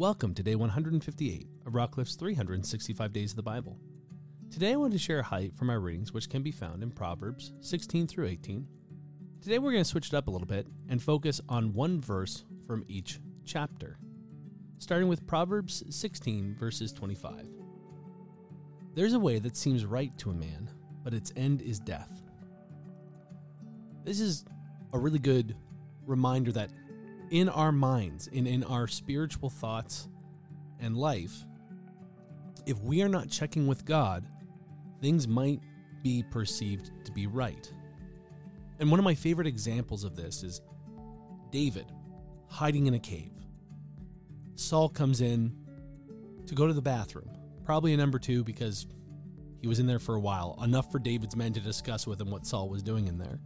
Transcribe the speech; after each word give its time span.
Welcome 0.00 0.32
to 0.36 0.42
day 0.42 0.54
158 0.54 1.46
of 1.66 1.74
Rockcliffe's 1.74 2.14
365 2.14 3.12
Days 3.12 3.32
of 3.32 3.36
the 3.36 3.42
Bible. 3.42 3.76
Today 4.50 4.72
I 4.72 4.76
want 4.76 4.94
to 4.94 4.98
share 4.98 5.18
a 5.18 5.22
highlight 5.22 5.54
from 5.54 5.68
our 5.68 5.78
readings, 5.78 6.14
which 6.14 6.30
can 6.30 6.42
be 6.42 6.50
found 6.50 6.82
in 6.82 6.90
Proverbs 6.90 7.52
16 7.60 8.06
through 8.06 8.28
18. 8.28 8.66
Today 9.42 9.58
we're 9.58 9.72
going 9.72 9.84
to 9.84 9.90
switch 9.90 10.08
it 10.08 10.14
up 10.14 10.26
a 10.26 10.30
little 10.30 10.46
bit 10.46 10.66
and 10.88 11.02
focus 11.02 11.42
on 11.50 11.74
one 11.74 12.00
verse 12.00 12.44
from 12.66 12.82
each 12.88 13.20
chapter, 13.44 13.98
starting 14.78 15.06
with 15.06 15.26
Proverbs 15.26 15.82
16, 15.94 16.56
verses 16.58 16.94
25. 16.94 17.46
There's 18.94 19.12
a 19.12 19.20
way 19.20 19.38
that 19.38 19.54
seems 19.54 19.84
right 19.84 20.16
to 20.16 20.30
a 20.30 20.34
man, 20.34 20.70
but 21.04 21.12
its 21.12 21.30
end 21.36 21.60
is 21.60 21.78
death. 21.78 22.22
This 24.04 24.18
is 24.18 24.46
a 24.94 24.98
really 24.98 25.18
good 25.18 25.56
reminder 26.06 26.52
that 26.52 26.70
in 27.30 27.48
our 27.48 27.72
minds 27.72 28.28
and 28.32 28.46
in 28.46 28.64
our 28.64 28.86
spiritual 28.86 29.48
thoughts 29.48 30.08
and 30.80 30.96
life, 30.96 31.44
if 32.66 32.78
we 32.80 33.02
are 33.02 33.08
not 33.08 33.30
checking 33.30 33.66
with 33.66 33.84
God, 33.84 34.26
things 35.00 35.26
might 35.26 35.60
be 36.02 36.24
perceived 36.30 36.90
to 37.04 37.12
be 37.12 37.26
right. 37.26 37.72
And 38.78 38.90
one 38.90 38.98
of 38.98 39.04
my 39.04 39.14
favorite 39.14 39.46
examples 39.46 40.04
of 40.04 40.16
this 40.16 40.42
is 40.42 40.60
David 41.50 41.86
hiding 42.48 42.86
in 42.86 42.94
a 42.94 42.98
cave. 42.98 43.32
Saul 44.56 44.88
comes 44.88 45.20
in 45.20 45.54
to 46.46 46.54
go 46.54 46.66
to 46.66 46.72
the 46.72 46.82
bathroom, 46.82 47.30
probably 47.64 47.94
a 47.94 47.96
number 47.96 48.18
two 48.18 48.42
because 48.42 48.86
he 49.60 49.68
was 49.68 49.78
in 49.78 49.86
there 49.86 49.98
for 49.98 50.14
a 50.14 50.20
while, 50.20 50.58
enough 50.62 50.90
for 50.90 50.98
David's 50.98 51.36
men 51.36 51.52
to 51.52 51.60
discuss 51.60 52.06
with 52.06 52.20
him 52.20 52.30
what 52.30 52.46
Saul 52.46 52.68
was 52.68 52.82
doing 52.82 53.06
in 53.06 53.18
there. 53.18 53.38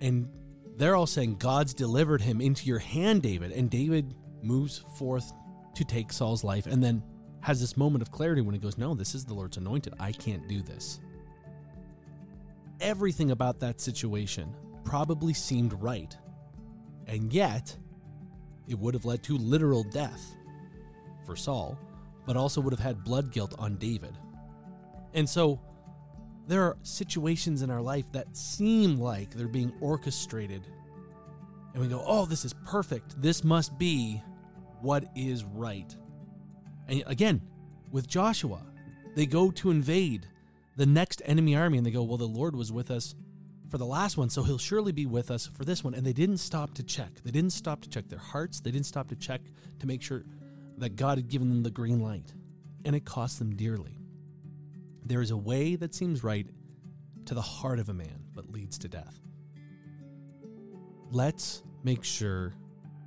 And 0.00 0.28
they're 0.76 0.96
all 0.96 1.06
saying, 1.06 1.36
God's 1.36 1.74
delivered 1.74 2.20
him 2.20 2.40
into 2.40 2.66
your 2.66 2.78
hand, 2.78 3.22
David. 3.22 3.52
And 3.52 3.70
David 3.70 4.14
moves 4.42 4.84
forth 4.98 5.32
to 5.74 5.84
take 5.84 6.12
Saul's 6.12 6.44
life 6.44 6.66
and 6.66 6.82
then 6.82 7.02
has 7.40 7.60
this 7.60 7.76
moment 7.76 8.02
of 8.02 8.10
clarity 8.10 8.40
when 8.42 8.54
he 8.54 8.60
goes, 8.60 8.76
No, 8.76 8.94
this 8.94 9.14
is 9.14 9.24
the 9.24 9.34
Lord's 9.34 9.56
anointed. 9.56 9.94
I 9.98 10.12
can't 10.12 10.46
do 10.48 10.62
this. 10.62 11.00
Everything 12.80 13.30
about 13.30 13.60
that 13.60 13.80
situation 13.80 14.54
probably 14.84 15.32
seemed 15.32 15.72
right. 15.74 16.16
And 17.06 17.32
yet, 17.32 17.74
it 18.68 18.78
would 18.78 18.94
have 18.94 19.04
led 19.04 19.22
to 19.24 19.38
literal 19.38 19.84
death 19.84 20.34
for 21.24 21.36
Saul, 21.36 21.78
but 22.26 22.36
also 22.36 22.60
would 22.60 22.72
have 22.72 22.80
had 22.80 23.04
blood 23.04 23.32
guilt 23.32 23.54
on 23.58 23.76
David. 23.76 24.16
And 25.14 25.28
so, 25.28 25.60
there 26.46 26.62
are 26.62 26.76
situations 26.82 27.62
in 27.62 27.70
our 27.70 27.82
life 27.82 28.10
that 28.12 28.36
seem 28.36 28.98
like 28.98 29.30
they're 29.30 29.48
being 29.48 29.72
orchestrated. 29.80 30.62
And 31.72 31.82
we 31.82 31.88
go, 31.88 32.02
oh, 32.06 32.24
this 32.24 32.44
is 32.44 32.54
perfect. 32.64 33.20
This 33.20 33.44
must 33.44 33.76
be 33.78 34.22
what 34.80 35.04
is 35.14 35.44
right. 35.44 35.94
And 36.88 37.02
again, 37.06 37.42
with 37.90 38.06
Joshua, 38.06 38.62
they 39.14 39.26
go 39.26 39.50
to 39.50 39.70
invade 39.70 40.26
the 40.76 40.86
next 40.86 41.22
enemy 41.24 41.56
army 41.56 41.78
and 41.78 41.86
they 41.86 41.90
go, 41.90 42.02
well, 42.02 42.18
the 42.18 42.24
Lord 42.24 42.54
was 42.54 42.70
with 42.70 42.90
us 42.90 43.14
for 43.68 43.78
the 43.78 43.86
last 43.86 44.16
one, 44.16 44.30
so 44.30 44.44
he'll 44.44 44.58
surely 44.58 44.92
be 44.92 45.06
with 45.06 45.30
us 45.30 45.46
for 45.46 45.64
this 45.64 45.82
one. 45.82 45.94
And 45.94 46.06
they 46.06 46.12
didn't 46.12 46.38
stop 46.38 46.74
to 46.74 46.84
check. 46.84 47.10
They 47.24 47.32
didn't 47.32 47.50
stop 47.50 47.82
to 47.82 47.88
check 47.88 48.08
their 48.08 48.20
hearts. 48.20 48.60
They 48.60 48.70
didn't 48.70 48.86
stop 48.86 49.08
to 49.08 49.16
check 49.16 49.40
to 49.80 49.86
make 49.86 50.02
sure 50.02 50.24
that 50.78 50.94
God 50.96 51.18
had 51.18 51.28
given 51.28 51.48
them 51.48 51.62
the 51.62 51.70
green 51.70 52.00
light. 52.00 52.32
And 52.84 52.94
it 52.94 53.04
cost 53.04 53.40
them 53.40 53.56
dearly. 53.56 53.95
There 55.06 55.22
is 55.22 55.30
a 55.30 55.36
way 55.36 55.76
that 55.76 55.94
seems 55.94 56.24
right 56.24 56.48
to 57.26 57.34
the 57.34 57.40
heart 57.40 57.78
of 57.78 57.88
a 57.88 57.94
man, 57.94 58.24
but 58.34 58.50
leads 58.50 58.76
to 58.78 58.88
death. 58.88 59.20
Let's 61.12 61.62
make 61.84 62.02
sure 62.02 62.56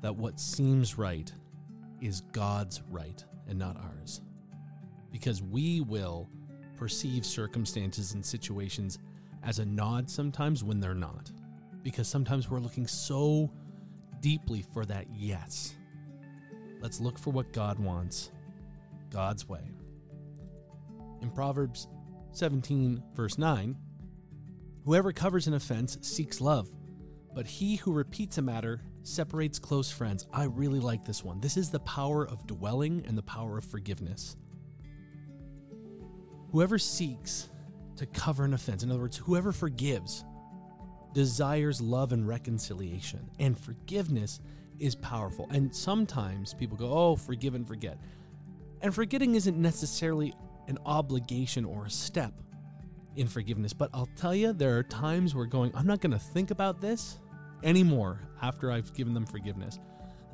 that 0.00 0.16
what 0.16 0.40
seems 0.40 0.98
right 0.98 1.32
is 2.00 2.22
God's 2.32 2.82
right 2.90 3.24
and 3.46 3.56
not 3.60 3.76
ours. 3.76 4.22
Because 5.12 5.40
we 5.40 5.82
will 5.82 6.28
perceive 6.76 7.24
circumstances 7.24 8.14
and 8.14 8.26
situations 8.26 8.98
as 9.44 9.60
a 9.60 9.64
nod 9.64 10.10
sometimes 10.10 10.64
when 10.64 10.80
they're 10.80 10.94
not. 10.94 11.30
Because 11.84 12.08
sometimes 12.08 12.50
we're 12.50 12.58
looking 12.58 12.88
so 12.88 13.52
deeply 14.18 14.64
for 14.74 14.84
that 14.86 15.06
yes. 15.14 15.76
Let's 16.80 17.00
look 17.00 17.20
for 17.20 17.30
what 17.30 17.52
God 17.52 17.78
wants, 17.78 18.32
God's 19.10 19.48
way. 19.48 19.70
In 21.24 21.30
Proverbs 21.30 21.88
17, 22.32 23.02
verse 23.14 23.38
9, 23.38 23.74
whoever 24.84 25.10
covers 25.10 25.46
an 25.46 25.54
offense 25.54 25.96
seeks 26.02 26.38
love, 26.38 26.70
but 27.34 27.46
he 27.46 27.76
who 27.76 27.94
repeats 27.94 28.36
a 28.36 28.42
matter 28.42 28.82
separates 29.04 29.58
close 29.58 29.90
friends. 29.90 30.26
I 30.34 30.44
really 30.44 30.80
like 30.80 31.02
this 31.02 31.24
one. 31.24 31.40
This 31.40 31.56
is 31.56 31.70
the 31.70 31.80
power 31.80 32.28
of 32.28 32.46
dwelling 32.46 33.06
and 33.08 33.16
the 33.16 33.22
power 33.22 33.56
of 33.56 33.64
forgiveness. 33.64 34.36
Whoever 36.52 36.78
seeks 36.78 37.48
to 37.96 38.04
cover 38.04 38.44
an 38.44 38.52
offense, 38.52 38.82
in 38.82 38.90
other 38.90 39.00
words, 39.00 39.16
whoever 39.16 39.50
forgives, 39.50 40.26
desires 41.14 41.80
love 41.80 42.12
and 42.12 42.28
reconciliation. 42.28 43.30
And 43.38 43.58
forgiveness 43.58 44.40
is 44.78 44.94
powerful. 44.94 45.48
And 45.50 45.74
sometimes 45.74 46.52
people 46.52 46.76
go, 46.76 46.92
oh, 46.92 47.16
forgive 47.16 47.54
and 47.54 47.66
forget. 47.66 47.96
And 48.82 48.94
forgetting 48.94 49.36
isn't 49.36 49.56
necessarily 49.56 50.34
an 50.68 50.78
obligation 50.86 51.64
or 51.64 51.86
a 51.86 51.90
step 51.90 52.32
in 53.16 53.26
forgiveness. 53.28 53.72
But 53.72 53.90
I'll 53.94 54.08
tell 54.16 54.34
you, 54.34 54.52
there 54.52 54.76
are 54.78 54.82
times 54.82 55.34
where 55.34 55.46
going, 55.46 55.72
I'm 55.74 55.86
not 55.86 56.00
going 56.00 56.12
to 56.12 56.18
think 56.18 56.50
about 56.50 56.80
this 56.80 57.18
anymore 57.62 58.20
after 58.42 58.70
I've 58.70 58.92
given 58.94 59.14
them 59.14 59.26
forgiveness. 59.26 59.78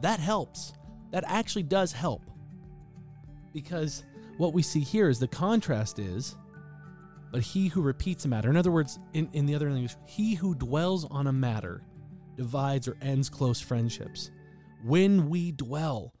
That 0.00 0.20
helps. 0.20 0.72
That 1.10 1.24
actually 1.26 1.64
does 1.64 1.92
help. 1.92 2.22
Because 3.52 4.04
what 4.36 4.52
we 4.52 4.62
see 4.62 4.80
here 4.80 5.08
is 5.08 5.18
the 5.18 5.28
contrast 5.28 5.98
is, 5.98 6.36
but 7.32 7.42
he 7.42 7.68
who 7.68 7.82
repeats 7.82 8.24
a 8.24 8.28
matter, 8.28 8.48
in 8.48 8.56
other 8.56 8.70
words, 8.70 8.98
in, 9.12 9.28
in 9.32 9.46
the 9.46 9.54
other 9.54 9.70
language, 9.70 9.96
he 10.06 10.34
who 10.34 10.54
dwells 10.54 11.04
on 11.10 11.26
a 11.26 11.32
matter 11.32 11.82
divides 12.36 12.88
or 12.88 12.96
ends 13.02 13.28
close 13.28 13.60
friendships. 13.60 14.30
When 14.84 15.28
we 15.28 15.52
dwell, 15.52 16.14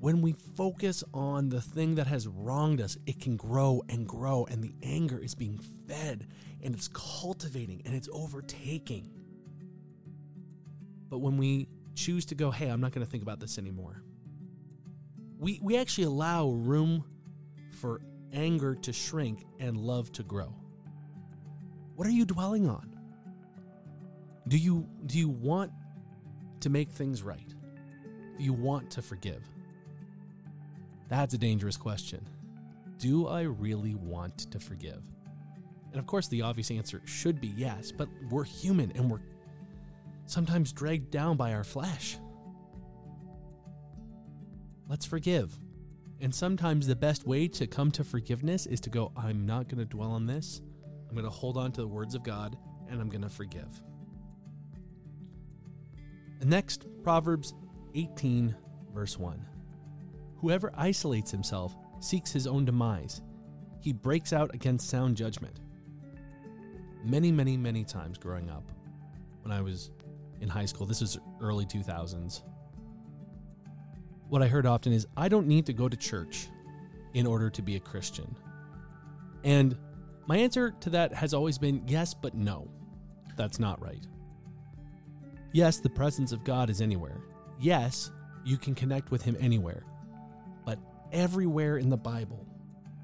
when 0.00 0.22
we 0.22 0.32
focus 0.32 1.04
on 1.12 1.50
the 1.50 1.60
thing 1.60 1.94
that 1.96 2.06
has 2.06 2.26
wronged 2.26 2.80
us, 2.80 2.96
it 3.06 3.20
can 3.20 3.36
grow 3.36 3.82
and 3.90 4.08
grow, 4.08 4.46
and 4.50 4.64
the 4.64 4.74
anger 4.82 5.18
is 5.18 5.34
being 5.34 5.58
fed 5.86 6.26
and 6.62 6.74
it's 6.74 6.88
cultivating 6.88 7.82
and 7.84 7.94
it's 7.94 8.08
overtaking. 8.10 9.10
But 11.10 11.18
when 11.18 11.36
we 11.36 11.68
choose 11.94 12.24
to 12.26 12.34
go, 12.34 12.50
hey, 12.50 12.68
I'm 12.68 12.80
not 12.80 12.92
going 12.92 13.04
to 13.04 13.10
think 13.10 13.22
about 13.22 13.40
this 13.40 13.58
anymore, 13.58 14.02
we, 15.38 15.60
we 15.62 15.76
actually 15.76 16.04
allow 16.04 16.48
room 16.48 17.04
for 17.80 18.00
anger 18.32 18.74
to 18.76 18.92
shrink 18.92 19.44
and 19.58 19.76
love 19.76 20.12
to 20.12 20.22
grow. 20.22 20.54
What 21.96 22.06
are 22.06 22.12
you 22.12 22.24
dwelling 22.24 22.68
on? 22.68 22.96
Do 24.48 24.56
you 24.56 24.88
do 25.06 25.18
you 25.18 25.28
want 25.28 25.70
to 26.60 26.70
make 26.70 26.90
things 26.90 27.22
right? 27.22 27.54
Do 28.38 28.42
you 28.42 28.54
want 28.54 28.90
to 28.92 29.02
forgive? 29.02 29.42
That's 31.10 31.34
a 31.34 31.38
dangerous 31.38 31.76
question. 31.76 32.24
Do 32.98 33.26
I 33.26 33.42
really 33.42 33.96
want 33.96 34.50
to 34.52 34.60
forgive? 34.60 35.02
And 35.90 35.98
of 35.98 36.06
course, 36.06 36.28
the 36.28 36.42
obvious 36.42 36.70
answer 36.70 37.02
should 37.04 37.40
be 37.40 37.52
yes, 37.56 37.90
but 37.90 38.08
we're 38.30 38.44
human 38.44 38.92
and 38.92 39.10
we're 39.10 39.20
sometimes 40.26 40.72
dragged 40.72 41.10
down 41.10 41.36
by 41.36 41.52
our 41.52 41.64
flesh. 41.64 42.16
Let's 44.88 45.04
forgive. 45.04 45.58
And 46.20 46.32
sometimes 46.32 46.86
the 46.86 46.94
best 46.94 47.26
way 47.26 47.48
to 47.48 47.66
come 47.66 47.90
to 47.92 48.04
forgiveness 48.04 48.66
is 48.66 48.80
to 48.80 48.90
go, 48.90 49.10
I'm 49.16 49.46
not 49.46 49.68
going 49.68 49.78
to 49.78 49.84
dwell 49.84 50.12
on 50.12 50.26
this. 50.26 50.62
I'm 51.08 51.14
going 51.14 51.24
to 51.24 51.30
hold 51.30 51.56
on 51.56 51.72
to 51.72 51.80
the 51.80 51.88
words 51.88 52.14
of 52.14 52.22
God 52.22 52.56
and 52.88 53.00
I'm 53.00 53.08
going 53.08 53.22
to 53.22 53.28
forgive. 53.28 53.82
And 56.40 56.50
next, 56.50 56.86
Proverbs 57.02 57.54
18, 57.94 58.54
verse 58.94 59.18
1. 59.18 59.44
Whoever 60.40 60.72
isolates 60.74 61.30
himself 61.30 61.76
seeks 62.00 62.32
his 62.32 62.46
own 62.46 62.64
demise. 62.64 63.20
He 63.80 63.92
breaks 63.92 64.32
out 64.32 64.54
against 64.54 64.88
sound 64.88 65.16
judgment. 65.16 65.60
Many, 67.04 67.30
many, 67.30 67.56
many 67.56 67.84
times 67.84 68.18
growing 68.18 68.48
up, 68.48 68.72
when 69.42 69.52
I 69.52 69.60
was 69.60 69.90
in 70.40 70.48
high 70.48 70.64
school, 70.64 70.86
this 70.86 71.00
was 71.02 71.18
early 71.40 71.66
2000s, 71.66 72.42
what 74.28 74.42
I 74.42 74.48
heard 74.48 74.64
often 74.64 74.92
is, 74.92 75.06
I 75.16 75.28
don't 75.28 75.46
need 75.46 75.66
to 75.66 75.72
go 75.72 75.88
to 75.88 75.96
church 75.96 76.48
in 77.14 77.26
order 77.26 77.50
to 77.50 77.62
be 77.62 77.76
a 77.76 77.80
Christian. 77.80 78.34
And 79.44 79.76
my 80.26 80.36
answer 80.38 80.70
to 80.80 80.90
that 80.90 81.12
has 81.12 81.34
always 81.34 81.58
been 81.58 81.82
yes, 81.86 82.14
but 82.14 82.34
no. 82.34 82.70
That's 83.36 83.58
not 83.58 83.82
right. 83.82 84.06
Yes, 85.52 85.80
the 85.80 85.90
presence 85.90 86.32
of 86.32 86.44
God 86.44 86.70
is 86.70 86.80
anywhere. 86.80 87.20
Yes, 87.58 88.12
you 88.44 88.56
can 88.56 88.74
connect 88.74 89.10
with 89.10 89.22
Him 89.22 89.36
anywhere 89.40 89.84
everywhere 91.12 91.78
in 91.78 91.88
the 91.88 91.96
Bible 91.96 92.46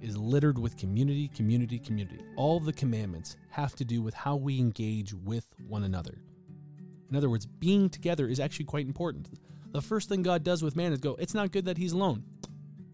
is 0.00 0.16
littered 0.16 0.58
with 0.58 0.76
community, 0.76 1.28
community, 1.28 1.78
community. 1.78 2.20
All 2.36 2.60
the 2.60 2.72
commandments 2.72 3.36
have 3.50 3.74
to 3.76 3.84
do 3.84 4.02
with 4.02 4.14
how 4.14 4.36
we 4.36 4.58
engage 4.58 5.14
with 5.14 5.46
one 5.66 5.84
another. 5.84 6.18
In 7.10 7.16
other 7.16 7.30
words, 7.30 7.46
being 7.46 7.88
together 7.88 8.26
is 8.26 8.40
actually 8.40 8.66
quite 8.66 8.86
important. 8.86 9.30
the 9.72 9.80
first 9.80 10.08
thing 10.08 10.22
God 10.22 10.44
does 10.44 10.62
with 10.62 10.76
man 10.76 10.92
is 10.92 11.00
go, 11.00 11.16
it's 11.18 11.34
not 11.34 11.50
good 11.50 11.64
that 11.64 11.78
he's 11.78 11.92
alone. 11.92 12.24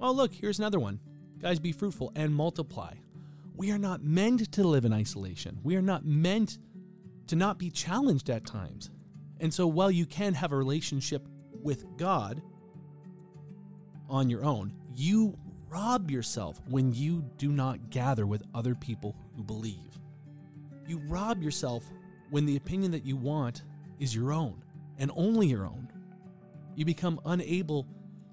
Oh, 0.00 0.12
look, 0.12 0.32
here's 0.32 0.58
another 0.58 0.80
one. 0.80 1.00
Guys, 1.38 1.58
be 1.58 1.72
fruitful 1.72 2.12
and 2.16 2.34
multiply. 2.34 2.94
We 3.54 3.70
are 3.70 3.78
not 3.78 4.02
meant 4.02 4.52
to 4.52 4.64
live 4.64 4.86
in 4.86 4.92
isolation. 4.92 5.58
We 5.62 5.76
are 5.76 5.82
not 5.82 6.06
meant 6.06 6.58
to 7.26 7.36
not 7.36 7.58
be 7.58 7.70
challenged 7.70 8.30
at 8.30 8.46
times. 8.46 8.90
And 9.40 9.52
so, 9.52 9.66
while 9.66 9.90
you 9.90 10.06
can 10.06 10.32
have 10.34 10.52
a 10.52 10.56
relationship 10.56 11.28
with 11.52 11.84
God 11.98 12.42
on 14.10 14.28
your 14.28 14.44
own, 14.44 14.72
you 14.94 15.38
rob 15.68 16.10
yourself 16.10 16.60
when 16.68 16.92
you 16.92 17.24
do 17.38 17.50
not 17.52 17.90
gather 17.90 18.26
with 18.26 18.42
other 18.54 18.74
people 18.74 19.16
who 19.36 19.42
believe. 19.42 19.98
You 20.86 20.98
rob 21.06 21.42
yourself 21.42 21.84
when 22.30 22.44
the 22.44 22.56
opinion 22.56 22.90
that 22.92 23.06
you 23.06 23.16
want 23.16 23.62
is 23.98 24.14
your 24.14 24.32
own 24.32 24.62
and 24.98 25.10
only 25.14 25.46
your 25.46 25.64
own. 25.64 25.88
You 26.74 26.84
become 26.84 27.20
unable 27.24 27.86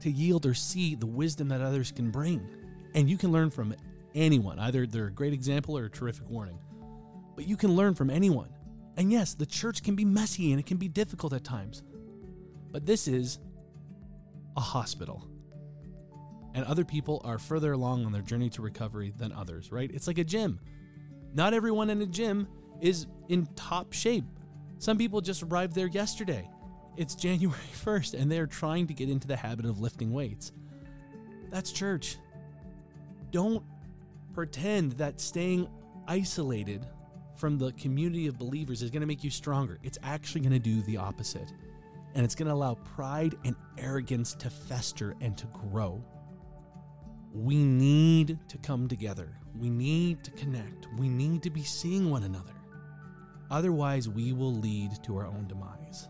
to 0.00 0.10
yield 0.10 0.46
or 0.46 0.54
see 0.54 0.94
the 0.94 1.06
wisdom 1.06 1.48
that 1.48 1.60
others 1.60 1.92
can 1.92 2.10
bring. 2.10 2.46
And 2.94 3.08
you 3.08 3.16
can 3.16 3.30
learn 3.30 3.50
from 3.50 3.74
anyone. 4.14 4.58
Either 4.58 4.86
they're 4.86 5.06
a 5.06 5.12
great 5.12 5.32
example 5.32 5.78
or 5.78 5.84
a 5.84 5.90
terrific 5.90 6.28
warning. 6.28 6.58
But 7.36 7.46
you 7.46 7.56
can 7.56 7.76
learn 7.76 7.94
from 7.94 8.10
anyone. 8.10 8.48
And 8.96 9.12
yes, 9.12 9.34
the 9.34 9.46
church 9.46 9.82
can 9.82 9.94
be 9.94 10.04
messy 10.04 10.50
and 10.50 10.58
it 10.58 10.66
can 10.66 10.76
be 10.76 10.88
difficult 10.88 11.32
at 11.32 11.44
times. 11.44 11.82
But 12.72 12.86
this 12.86 13.06
is 13.06 13.38
a 14.56 14.60
hospital. 14.60 15.29
And 16.54 16.64
other 16.64 16.84
people 16.84 17.20
are 17.24 17.38
further 17.38 17.72
along 17.72 18.04
on 18.04 18.12
their 18.12 18.22
journey 18.22 18.50
to 18.50 18.62
recovery 18.62 19.12
than 19.16 19.32
others, 19.32 19.70
right? 19.70 19.90
It's 19.92 20.06
like 20.06 20.18
a 20.18 20.24
gym. 20.24 20.58
Not 21.32 21.54
everyone 21.54 21.90
in 21.90 22.02
a 22.02 22.06
gym 22.06 22.48
is 22.80 23.06
in 23.28 23.46
top 23.54 23.92
shape. 23.92 24.24
Some 24.78 24.98
people 24.98 25.20
just 25.20 25.42
arrived 25.42 25.74
there 25.74 25.86
yesterday. 25.86 26.48
It's 26.96 27.14
January 27.16 27.58
1st 27.84 28.20
and 28.20 28.30
they're 28.30 28.46
trying 28.46 28.86
to 28.88 28.94
get 28.94 29.08
into 29.08 29.28
the 29.28 29.36
habit 29.36 29.64
of 29.64 29.80
lifting 29.80 30.12
weights. 30.12 30.52
That's 31.50 31.72
church. 31.72 32.16
Don't 33.30 33.62
pretend 34.32 34.92
that 34.92 35.20
staying 35.20 35.68
isolated 36.08 36.86
from 37.36 37.58
the 37.58 37.72
community 37.72 38.26
of 38.26 38.38
believers 38.38 38.82
is 38.82 38.90
going 38.90 39.00
to 39.00 39.06
make 39.06 39.24
you 39.24 39.30
stronger. 39.30 39.78
It's 39.82 39.98
actually 40.02 40.42
going 40.42 40.52
to 40.52 40.58
do 40.58 40.82
the 40.82 40.96
opposite. 40.96 41.52
And 42.14 42.24
it's 42.24 42.34
going 42.34 42.48
to 42.48 42.54
allow 42.54 42.74
pride 42.74 43.36
and 43.44 43.54
arrogance 43.78 44.34
to 44.34 44.50
fester 44.50 45.14
and 45.20 45.36
to 45.38 45.46
grow. 45.46 46.04
We 47.32 47.56
need 47.56 48.38
to 48.48 48.58
come 48.58 48.88
together. 48.88 49.36
We 49.58 49.70
need 49.70 50.24
to 50.24 50.30
connect. 50.32 50.88
We 50.98 51.08
need 51.08 51.42
to 51.44 51.50
be 51.50 51.62
seeing 51.62 52.10
one 52.10 52.24
another. 52.24 52.54
Otherwise, 53.50 54.08
we 54.08 54.32
will 54.32 54.54
lead 54.54 55.02
to 55.04 55.16
our 55.16 55.26
own 55.26 55.46
demise. 55.48 56.08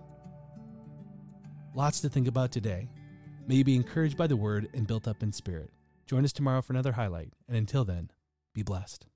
Lots 1.75 2.01
to 2.01 2.09
think 2.09 2.27
about 2.27 2.53
today. 2.53 2.89
May 3.47 3.57
you 3.57 3.65
be 3.65 3.77
encouraged 3.77 4.17
by 4.17 4.27
the 4.27 4.37
word 4.37 4.69
and 4.75 4.87
built 4.87 5.09
up 5.09 5.23
in 5.23 5.33
spirit. 5.33 5.71
Join 6.07 6.25
us 6.25 6.33
tomorrow 6.33 6.63
for 6.63 6.73
another 6.73 6.93
highlight. 6.93 7.33
And 7.49 7.57
until 7.57 7.85
then, 7.85 8.11
be 8.55 8.63
blessed. 8.63 9.07